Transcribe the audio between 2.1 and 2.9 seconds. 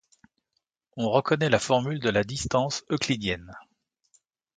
distance